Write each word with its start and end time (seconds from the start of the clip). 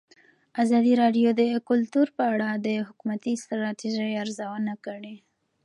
ازادي 0.63 0.93
راډیو 1.01 1.29
د 1.39 1.41
کلتور 1.69 2.07
په 2.17 2.23
اړه 2.33 2.49
د 2.65 2.67
حکومتي 2.87 3.33
ستراتیژۍ 3.43 4.11
ارزونه 4.23 4.73
کړې. 4.85 5.15